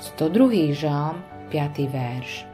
102. 0.00 0.72
žalm, 0.72 1.20
5. 1.52 1.92
verš. 1.92 2.48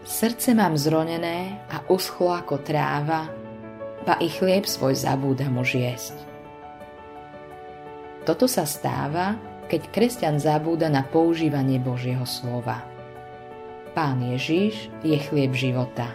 Srdce 0.00 0.56
mám 0.56 0.80
zronené 0.80 1.60
a 1.68 1.84
uschlo 1.92 2.32
ako 2.32 2.56
tráva, 2.64 3.28
ba 4.08 4.16
i 4.16 4.32
chlieb 4.32 4.64
svoj 4.64 4.96
zabúdam 4.96 5.60
už 5.60 5.76
jesť. 5.76 6.16
Toto 8.24 8.48
sa 8.48 8.64
stáva, 8.64 9.36
keď 9.68 9.92
kresťan 9.92 10.40
zabúda 10.40 10.88
na 10.88 11.04
používanie 11.04 11.76
Božieho 11.76 12.24
slova. 12.24 12.80
Pán 13.92 14.24
Ježiš 14.24 14.88
je 15.04 15.20
chlieb 15.20 15.52
života. 15.52 16.08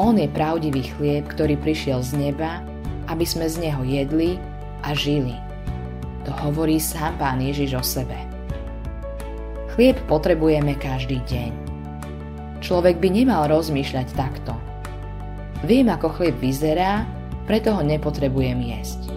On 0.00 0.16
je 0.16 0.24
pravdivý 0.24 0.88
chlieb, 0.96 1.28
ktorý 1.28 1.60
prišiel 1.60 2.00
z 2.00 2.32
neba, 2.32 2.64
aby 3.12 3.28
sme 3.28 3.44
z 3.44 3.60
neho 3.60 3.84
jedli 3.84 4.40
a 4.80 4.96
žili. 4.96 5.36
To 6.24 6.32
hovorí 6.48 6.80
sám 6.80 7.20
Pán 7.20 7.44
Ježiš 7.44 7.76
o 7.76 7.84
sebe. 7.84 8.35
Chlieb 9.76 10.00
potrebujeme 10.08 10.72
každý 10.80 11.20
deň. 11.28 11.52
Človek 12.64 12.96
by 12.96 13.08
nemal 13.12 13.44
rozmýšľať 13.44 14.08
takto. 14.16 14.56
Viem, 15.68 15.92
ako 15.92 16.16
chlieb 16.16 16.40
vyzerá, 16.40 17.04
preto 17.44 17.76
ho 17.76 17.84
nepotrebujem 17.84 18.56
jesť. 18.72 19.12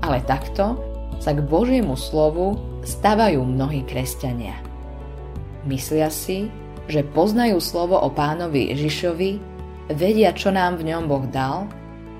Ale 0.00 0.24
takto 0.24 0.80
sa 1.20 1.36
k 1.36 1.44
Božiemu 1.44 2.00
slovu 2.00 2.56
stavajú 2.80 3.44
mnohí 3.44 3.84
kresťania. 3.84 4.56
Myslia 5.68 6.08
si, 6.08 6.48
že 6.88 7.04
poznajú 7.04 7.60
slovo 7.60 8.00
o 8.00 8.08
pánovi 8.08 8.72
Ježišovi, 8.72 9.36
vedia, 9.92 10.32
čo 10.32 10.48
nám 10.48 10.80
v 10.80 10.96
ňom 10.96 11.04
Boh 11.04 11.28
dal 11.28 11.68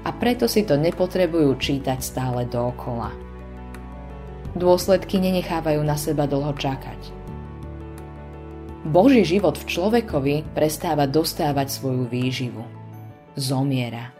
a 0.05 0.13
preto 0.13 0.45
si 0.45 0.69
to 0.69 0.77
nepotrebujú 0.77 1.57
čítať 1.57 2.05
stále 2.05 2.45
dookola. 2.45 3.09
Dôsledky 4.53 5.17
nenechávajú 5.17 5.81
na 5.81 5.97
seba 5.97 6.29
dlho 6.29 6.53
čakať. 6.53 7.18
Boží 8.89 9.21
život 9.21 9.61
v 9.61 9.69
človekovi 9.69 10.57
prestáva 10.57 11.05
dostávať 11.05 11.69
svoju 11.69 12.09
výživu. 12.09 12.65
Zomiera. 13.37 14.17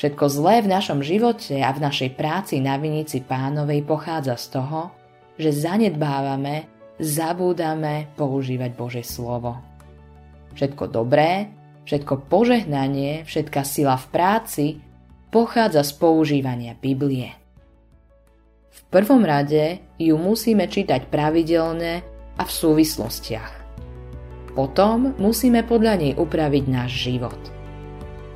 Všetko 0.00 0.24
zlé 0.32 0.64
v 0.64 0.72
našom 0.72 1.04
živote 1.04 1.60
a 1.60 1.76
v 1.76 1.84
našej 1.84 2.16
práci 2.16 2.56
na 2.64 2.80
vinici 2.80 3.20
pánovej 3.20 3.84
pochádza 3.84 4.40
z 4.40 4.46
toho, 4.56 4.96
že 5.36 5.52
zanedbávame, 5.52 6.64
zabúdame 6.96 8.08
používať 8.16 8.70
Bože 8.72 9.04
slovo. 9.04 9.60
Všetko 10.56 10.88
dobré, 10.88 11.52
všetko 11.84 12.32
požehnanie, 12.32 13.28
všetká 13.28 13.60
sila 13.60 14.00
v 14.00 14.06
práci 14.08 14.66
pochádza 15.28 15.84
z 15.84 15.92
používania 16.00 16.72
Biblie. 16.72 17.36
V 18.72 18.80
prvom 18.88 19.20
rade 19.20 19.84
ju 20.00 20.16
musíme 20.16 20.64
čítať 20.64 21.12
pravidelne 21.12 22.00
a 22.36 22.42
v 22.44 22.52
súvislostiach. 22.52 23.55
Potom 24.56 25.12
musíme 25.20 25.60
podľa 25.68 25.94
nej 26.00 26.12
upraviť 26.16 26.64
náš 26.64 27.04
život. 27.04 27.36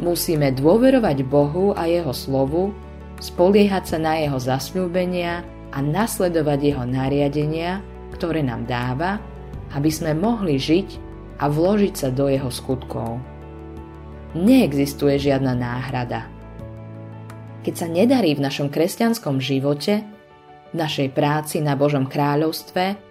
Musíme 0.05 0.53
dôverovať 0.53 1.25
Bohu 1.25 1.73
a 1.73 1.89
Jeho 1.89 2.13
slovu, 2.13 2.77
spoliehať 3.25 3.97
sa 3.97 3.99
na 4.01 4.21
Jeho 4.21 4.37
zasľúbenia 4.37 5.41
a 5.73 5.79
nasledovať 5.81 6.59
Jeho 6.61 6.85
nariadenia, 6.85 7.81
ktoré 8.13 8.45
nám 8.45 8.69
dáva, 8.69 9.17
aby 9.73 9.89
sme 9.89 10.13
mohli 10.13 10.61
žiť 10.61 10.89
a 11.41 11.49
vložiť 11.49 11.95
sa 11.97 12.09
do 12.13 12.29
Jeho 12.29 12.53
skutkov. 12.53 13.17
Neexistuje 14.37 15.17
žiadna 15.17 15.57
náhrada. 15.57 16.29
Keď 17.65 17.75
sa 17.77 17.89
nedarí 17.89 18.37
v 18.37 18.45
našom 18.45 18.69
kresťanskom 18.69 19.41
živote, 19.41 20.05
v 20.71 20.75
našej 20.77 21.13
práci 21.17 21.65
na 21.65 21.77
Božom 21.77 22.09
kráľovstve, 22.09 23.10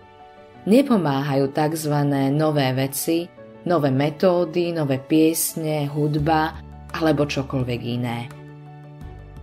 nepomáhajú 0.66 1.52
tzv. 1.54 1.96
nové 2.34 2.68
veci, 2.76 3.30
nové 3.68 3.92
metódy, 3.92 4.74
nové 4.76 5.00
piesne, 5.00 5.88
hudba 5.88 6.58
alebo 6.96 7.28
čokoľvek 7.28 7.82
iné. 7.86 8.20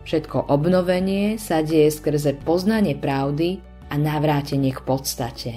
Všetko 0.07 0.51
obnovenie 0.51 1.35
sa 1.39 1.67
deje 1.67 1.91
skrze 1.91 2.39
poznanie 2.47 2.95
pravdy 2.95 3.59
a 3.91 3.95
navrátenie 3.99 4.71
k 4.75 4.81
podstate. 4.87 5.53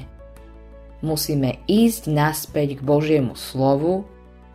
Musíme 1.06 1.62
ísť 1.70 2.12
naspäť 2.12 2.78
k 2.78 2.82
Božiemu 2.82 3.34
slovu 3.38 4.04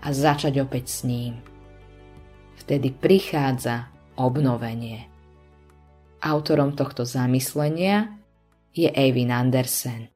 a 0.03 0.13
začať 0.13 0.61
opäť 0.61 0.91
s 0.91 1.01
ním. 1.07 1.41
Vtedy 2.61 2.93
prichádza 2.93 3.89
obnovenie. 4.19 5.09
Autorom 6.21 6.73
tohto 6.73 7.05
zamyslenia 7.05 8.19
je 8.75 8.89
Eivin 8.89 9.31
Andersen. 9.31 10.14